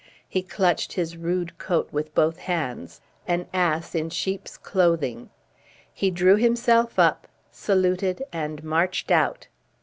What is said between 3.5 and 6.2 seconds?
ass in sheep's clothing." He